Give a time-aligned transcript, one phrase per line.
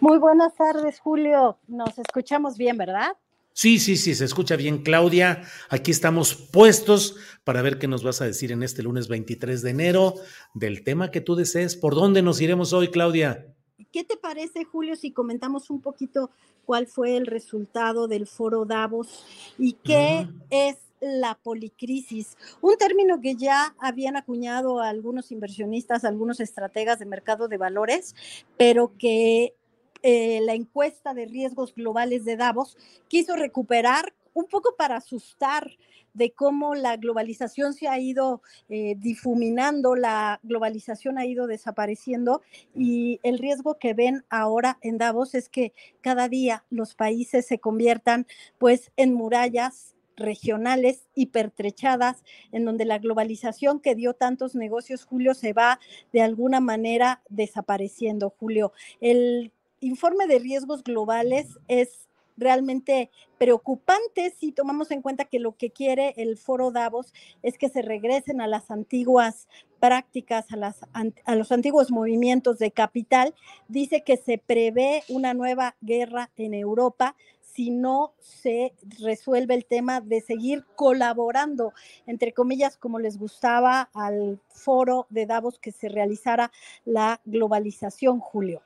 [0.00, 1.58] Muy buenas tardes, Julio.
[1.66, 3.16] Nos escuchamos bien, ¿verdad?
[3.52, 5.42] Sí, sí, sí, se escucha bien, Claudia.
[5.68, 9.70] Aquí estamos puestos para ver qué nos vas a decir en este lunes 23 de
[9.70, 10.14] enero
[10.54, 11.74] del tema que tú desees.
[11.74, 13.52] ¿Por dónde nos iremos hoy, Claudia?
[13.90, 16.30] ¿Qué te parece, Julio, si comentamos un poquito
[16.64, 19.24] cuál fue el resultado del foro Davos
[19.58, 26.98] y qué es la policrisis, un término que ya habían acuñado algunos inversionistas, algunos estrategas
[26.98, 28.14] de mercado de valores,
[28.56, 29.54] pero que
[30.02, 32.76] eh, la encuesta de riesgos globales de Davos
[33.08, 35.70] quiso recuperar un poco para asustar
[36.14, 42.42] de cómo la globalización se ha ido eh, difuminando, la globalización ha ido desapareciendo
[42.74, 47.58] y el riesgo que ven ahora en Davos es que cada día los países se
[47.58, 48.26] conviertan
[48.58, 55.52] pues en murallas regionales hipertrechadas, en donde la globalización que dio tantos negocios, Julio, se
[55.52, 55.78] va
[56.12, 58.72] de alguna manera desapareciendo, Julio.
[59.00, 62.08] El informe de riesgos globales es
[62.38, 67.12] realmente preocupante si tomamos en cuenta que lo que quiere el foro Davos
[67.42, 69.48] es que se regresen a las antiguas
[69.80, 73.34] prácticas, a, las, a los antiguos movimientos de capital.
[73.66, 80.00] Dice que se prevé una nueva guerra en Europa si no se resuelve el tema
[80.00, 81.72] de seguir colaborando,
[82.06, 86.52] entre comillas, como les gustaba al foro de Davos que se realizara
[86.84, 88.62] la globalización, Julio.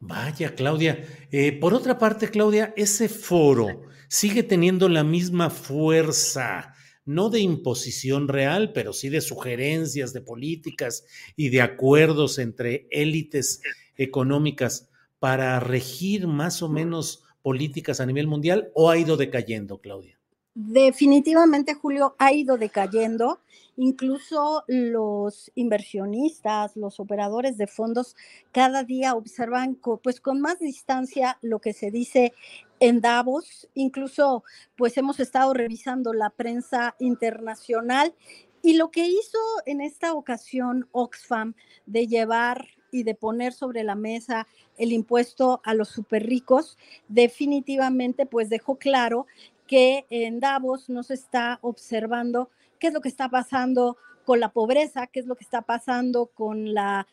[0.00, 1.04] Vaya, Claudia.
[1.30, 6.74] Eh, por otra parte, Claudia, ese foro sigue teniendo la misma fuerza,
[7.04, 11.04] no de imposición real, pero sí de sugerencias, de políticas
[11.36, 13.60] y de acuerdos entre élites
[13.96, 14.88] económicas
[15.18, 20.19] para regir más o menos políticas a nivel mundial o ha ido decayendo, Claudia?
[20.54, 23.40] Definitivamente, Julio, ha ido decayendo.
[23.76, 28.16] Incluso los inversionistas, los operadores de fondos,
[28.52, 32.34] cada día observan pues, con más distancia lo que se dice
[32.80, 33.68] en Davos.
[33.74, 34.42] Incluso,
[34.76, 38.12] pues hemos estado revisando la prensa internacional
[38.60, 41.54] y lo que hizo en esta ocasión Oxfam
[41.86, 44.46] de llevar y de poner sobre la mesa
[44.76, 46.76] el impuesto a los super ricos,
[47.08, 49.26] definitivamente pues dejó claro
[49.70, 52.50] que en Davos no se está observando
[52.80, 56.26] qué es lo que está pasando con la pobreza, qué es lo que está pasando
[56.26, 57.06] con la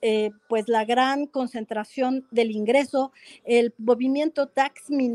[0.00, 3.12] eh, pues la gran concentración del ingreso,
[3.44, 5.08] el movimiento Tax Me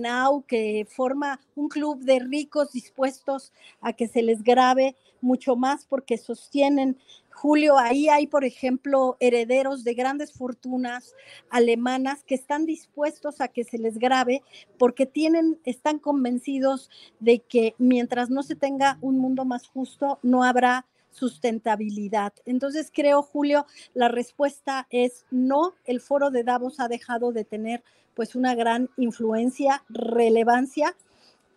[0.48, 6.18] que forma un club de ricos dispuestos a que se les grabe mucho más porque
[6.18, 6.98] sostienen
[7.34, 11.16] Julio, ahí hay, por ejemplo, herederos de grandes fortunas
[11.50, 14.44] alemanas que están dispuestos a que se les grabe
[14.78, 16.90] porque tienen, están convencidos
[17.20, 22.34] de que mientras no se tenga un mundo más justo, no habrá sustentabilidad.
[22.46, 27.84] Entonces creo, Julio, la respuesta es no, el foro de Davos ha dejado de tener
[28.14, 30.96] pues una gran influencia, relevancia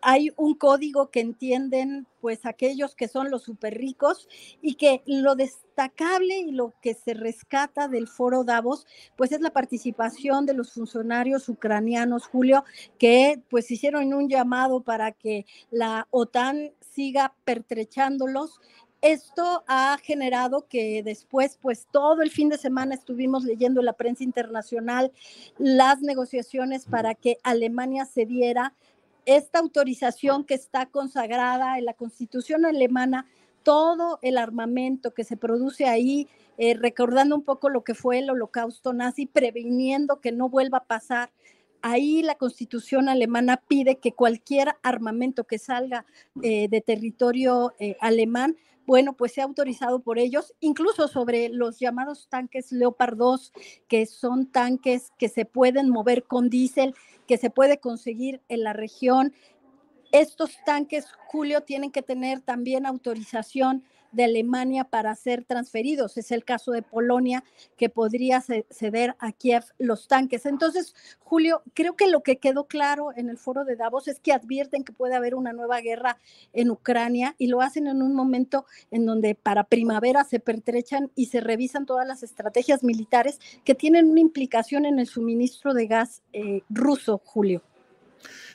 [0.09, 4.29] hay un código que entienden pues aquellos que son los súper ricos
[4.63, 8.87] y que lo destacable y lo que se rescata del foro Davos
[9.17, 12.65] pues es la participación de los funcionarios ucranianos, Julio,
[12.99, 18.61] que pues hicieron un llamado para que la OTAN siga pertrechándolos
[19.03, 23.93] esto ha generado que después, pues todo el fin de semana estuvimos leyendo en la
[23.93, 25.13] prensa internacional
[25.59, 28.75] las negociaciones para que Alemania cediera
[29.27, 33.27] esta autorización que está consagrada en la constitución alemana
[33.67, 38.31] todo el armamento que se produce ahí, eh, recordando un poco lo que fue el
[38.31, 41.33] holocausto nazi, previniendo que no vuelva a pasar.
[41.83, 46.07] Ahí la constitución alemana pide que cualquier armamento que salga
[46.43, 52.29] eh, de territorio eh, alemán bueno, pues sea autorizado por ellos, incluso sobre los llamados
[52.29, 53.53] tanques Leopard 2,
[53.89, 56.95] que son tanques que se pueden mover con diésel,
[57.27, 59.35] que se puede conseguir en la región.
[60.13, 66.17] Estos tanques, Julio, tienen que tener también autorización de Alemania para ser transferidos.
[66.17, 67.45] Es el caso de Polonia,
[67.77, 70.47] que podría ceder a Kiev los tanques.
[70.47, 74.33] Entonces, Julio, creo que lo que quedó claro en el foro de Davos es que
[74.33, 76.19] advierten que puede haber una nueva guerra
[76.53, 81.27] en Ucrania y lo hacen en un momento en donde para primavera se pertrechan y
[81.27, 86.23] se revisan todas las estrategias militares que tienen una implicación en el suministro de gas
[86.33, 87.63] eh, ruso, Julio.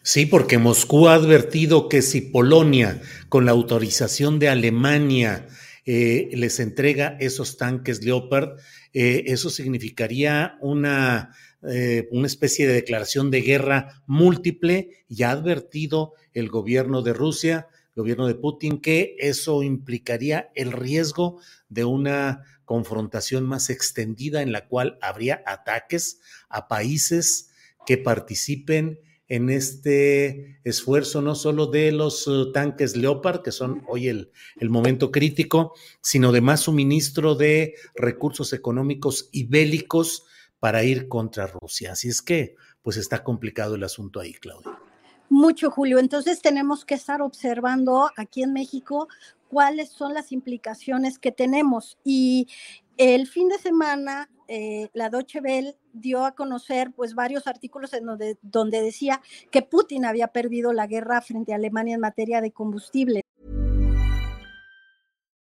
[0.03, 2.99] Sí, porque Moscú ha advertido que si Polonia,
[3.29, 5.47] con la autorización de Alemania,
[5.85, 8.57] eh, les entrega esos tanques Leopard,
[8.93, 11.35] eh, eso significaría una,
[11.69, 15.05] eh, una especie de declaración de guerra múltiple.
[15.07, 20.71] Y ha advertido el gobierno de Rusia, el gobierno de Putin, que eso implicaría el
[20.71, 21.39] riesgo
[21.69, 27.51] de una confrontación más extendida en la cual habría ataques a países
[27.85, 28.97] que participen
[29.31, 34.29] en este esfuerzo no solo de los uh, tanques Leopard, que son hoy el,
[34.59, 40.25] el, momento crítico, sino de más suministro de recursos económicos y bélicos
[40.59, 41.93] para ir contra Rusia.
[41.93, 44.77] Así es que, pues está complicado el asunto ahí, Claudia.
[45.29, 45.99] Mucho, Julio.
[45.99, 49.07] Entonces tenemos que estar observando aquí en México
[49.47, 51.97] cuáles son las implicaciones que tenemos.
[52.03, 52.49] Y
[52.97, 58.05] el fin de semana eh, la Deutsche Welle dio a conocer pues varios artículos en
[58.05, 62.51] donde, donde decía que Putin había perdido la guerra frente a Alemania en materia de
[62.51, 63.21] combustible.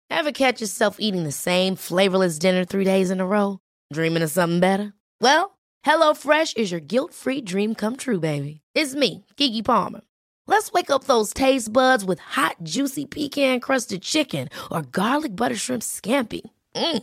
[0.08, 3.58] Ever catch yourself eating the same flavorless dinner three days in a row?
[3.92, 4.94] Dreaming of something better?
[5.20, 8.62] Well, HelloFresh is your guilt-free dream come true, baby.
[8.74, 10.00] It's me, Kiki Palmer.
[10.46, 15.82] Let's wake up those taste buds with hot, juicy pecan-crusted chicken or garlic butter shrimp
[15.82, 16.42] scampi.
[16.74, 17.02] Mm.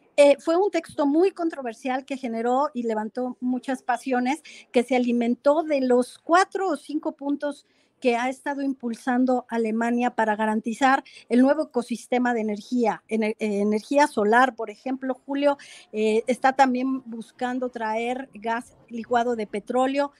[0.23, 5.63] Eh, fue un texto muy controversial que generó y levantó muchas pasiones, que se alimentó
[5.63, 7.65] de los cuatro o cinco puntos
[7.99, 13.01] que ha estado impulsando Alemania para garantizar el nuevo ecosistema de energía.
[13.07, 15.57] Eh, energía solar, por ejemplo, Julio
[15.91, 20.11] eh, está también buscando traer gas licuado de petróleo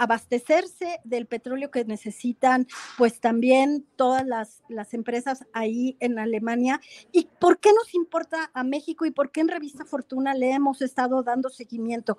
[0.00, 2.66] abastecerse del petróleo que necesitan,
[2.96, 6.80] pues también todas las, las, empresas ahí en Alemania.
[7.12, 10.80] ¿Y por qué nos importa a México y por qué en Revista Fortuna le hemos
[10.80, 12.16] estado dando seguimiento?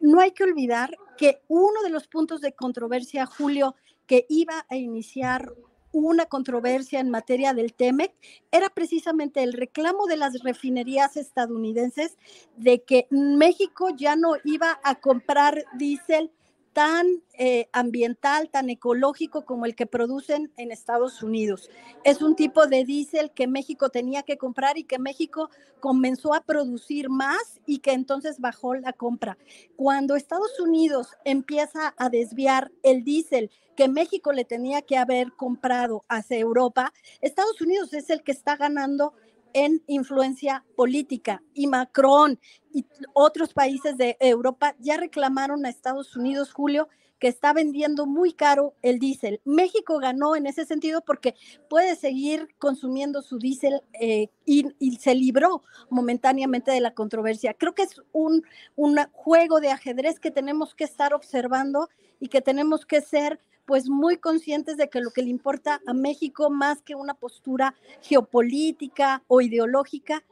[0.00, 3.74] No hay que olvidar que uno de los puntos de controversia, Julio,
[4.06, 5.52] que iba a iniciar
[5.90, 8.14] una controversia en materia del TEMEC
[8.52, 12.16] era precisamente el reclamo de las refinerías estadounidenses
[12.56, 16.30] de que México ya no iba a comprar diésel
[16.74, 17.06] tan
[17.38, 21.70] eh, ambiental, tan ecológico como el que producen en Estados Unidos.
[22.02, 26.42] Es un tipo de diésel que México tenía que comprar y que México comenzó a
[26.42, 29.38] producir más y que entonces bajó la compra.
[29.76, 36.04] Cuando Estados Unidos empieza a desviar el diésel que México le tenía que haber comprado
[36.08, 39.14] hacia Europa, Estados Unidos es el que está ganando
[39.54, 42.38] en influencia política y Macron
[42.72, 42.84] y
[43.14, 48.74] otros países de Europa ya reclamaron a Estados Unidos, Julio, que está vendiendo muy caro
[48.82, 49.40] el diésel.
[49.44, 51.34] México ganó en ese sentido porque
[51.70, 54.66] puede seguir consumiendo su diésel eh, y,
[54.98, 57.54] se libró momentáneamente de la controversia.
[57.54, 58.42] Creo que es un,
[58.76, 61.88] un juego de ajedrez que tenemos que estar observando
[62.20, 65.94] y que tenemos que ser pues muy conscientes de que lo que le importa a
[65.94, 70.24] México más que una postura geopolítica o ideológica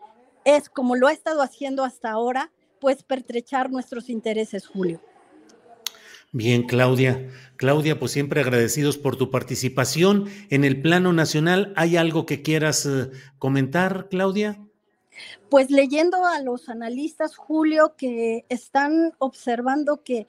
[0.44, 5.00] es, como lo ha estado haciendo hasta ahora, pues pertrechar nuestros intereses, Julio.
[6.32, 7.30] Bien, Claudia.
[7.56, 10.28] Claudia, pues siempre agradecidos por tu participación.
[10.48, 14.58] En el plano nacional, ¿hay algo que quieras eh, comentar, Claudia?
[15.50, 20.26] Pues leyendo a los analistas, Julio, que están observando que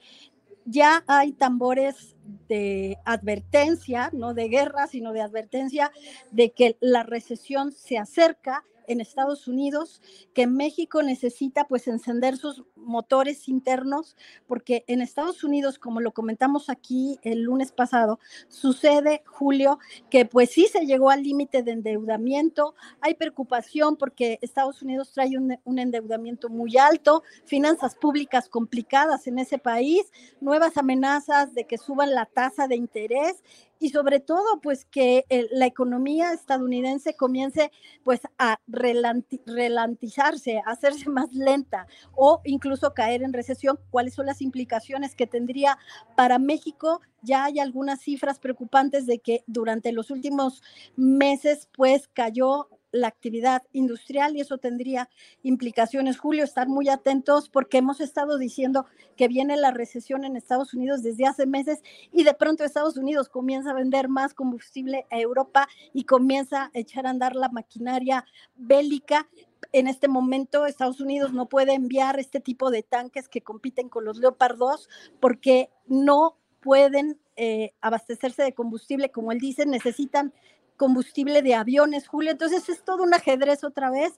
[0.64, 2.16] ya hay tambores
[2.48, 5.92] de advertencia, no de guerra, sino de advertencia
[6.30, 10.00] de que la recesión se acerca en Estados Unidos,
[10.32, 16.70] que México necesita pues encender sus motores internos, porque en Estados Unidos, como lo comentamos
[16.70, 19.78] aquí el lunes pasado, sucede, Julio,
[20.10, 25.36] que pues sí se llegó al límite de endeudamiento, hay preocupación porque Estados Unidos trae
[25.38, 31.78] un, un, endeudamiento muy alto, finanzas públicas complicadas en ese país, nuevas amenazas de que
[31.78, 33.42] suban la tasa de interés
[33.84, 37.70] y sobre todo pues que la economía estadounidense comience
[38.02, 44.40] pues a relantizarse, a hacerse más lenta o incluso caer en recesión, cuáles son las
[44.40, 45.76] implicaciones que tendría
[46.16, 47.02] para México.
[47.20, 50.62] Ya hay algunas cifras preocupantes de que durante los últimos
[50.96, 55.10] meses pues cayó la actividad industrial y eso tendría
[55.42, 56.16] implicaciones.
[56.16, 58.86] Julio, estar muy atentos porque hemos estado diciendo
[59.16, 61.82] que viene la recesión en Estados Unidos desde hace meses
[62.12, 66.70] y de pronto Estados Unidos comienza a vender más combustible a Europa y comienza a
[66.74, 68.24] echar a andar la maquinaria
[68.54, 69.28] bélica.
[69.72, 74.04] En este momento Estados Unidos no puede enviar este tipo de tanques que compiten con
[74.04, 80.32] los Leopard 2 porque no pueden eh, abastecerse de combustible, como él dice, necesitan
[80.76, 82.30] combustible de aviones, Julio.
[82.30, 84.12] Entonces es todo un ajedrez otra vez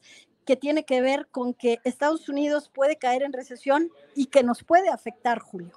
[0.44, 4.62] que tiene que ver con que Estados Unidos puede caer en recesión y que nos
[4.62, 5.72] puede afectar, Julio.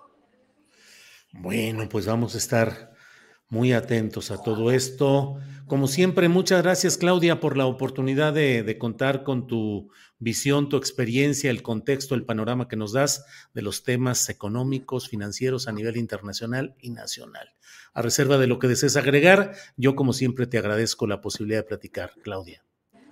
[1.32, 2.92] Bueno, pues vamos a estar
[3.50, 5.38] muy atentos a todo esto.
[5.68, 10.78] Como siempre, muchas gracias Claudia por la oportunidad de, de, contar con tu visión, tu
[10.78, 15.98] experiencia, el contexto, el panorama que nos das de los temas económicos, financieros a nivel
[15.98, 17.54] internacional y nacional.
[17.94, 21.68] A reserva de lo que desees agregar, yo como siempre te agradezco la posibilidad de
[21.68, 22.64] platicar, Claudia.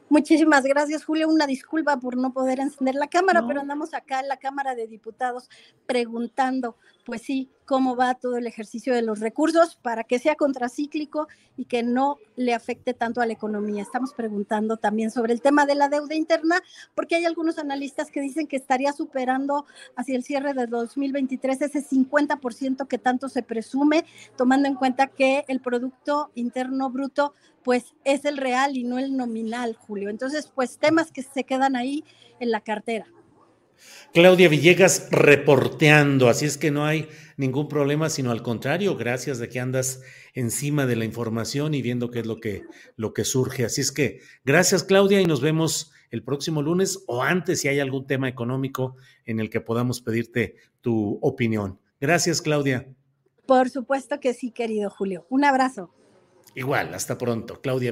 [0.09, 1.27] Muchísimas gracias, Julio.
[1.27, 3.47] Una disculpa por no poder encender la cámara, no.
[3.47, 5.49] pero andamos acá en la Cámara de Diputados
[5.85, 11.27] preguntando, pues sí, cómo va todo el ejercicio de los recursos para que sea contracíclico
[11.57, 13.83] y que no le afecte tanto a la economía.
[13.83, 16.61] Estamos preguntando también sobre el tema de la deuda interna,
[16.95, 19.65] porque hay algunos analistas que dicen que estaría superando
[19.97, 24.05] hacia el cierre de 2023 ese 50% que tanto se presume,
[24.37, 27.33] tomando en cuenta que el Producto Interno Bruto
[27.63, 30.09] pues es el real y no el nominal, Julio.
[30.09, 32.05] Entonces, pues temas que se quedan ahí
[32.39, 33.07] en la cartera.
[34.13, 37.07] Claudia Villegas reporteando, así es que no hay
[37.37, 40.01] ningún problema, sino al contrario, gracias de que andas
[40.33, 42.63] encima de la información y viendo qué es lo que,
[42.95, 43.65] lo que surge.
[43.65, 47.79] Así es que gracias Claudia y nos vemos el próximo lunes o antes si hay
[47.79, 51.79] algún tema económico en el que podamos pedirte tu opinión.
[51.99, 52.87] Gracias Claudia.
[53.45, 55.25] Por supuesto que sí, querido Julio.
[55.29, 55.93] Un abrazo.
[56.55, 57.61] Igual, hasta pronto.
[57.61, 57.91] Claudia.